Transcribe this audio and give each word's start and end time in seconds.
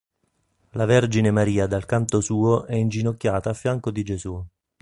La 0.71 0.85
Vergine 0.87 1.29
Maria 1.31 1.67
dal 1.67 1.85
canto 1.85 2.21
suo 2.21 2.65
è 2.65 2.73
inginocchiata 2.73 3.51
a 3.51 3.53
fianco 3.53 3.91
di 3.91 4.01
Gesù. 4.01 4.43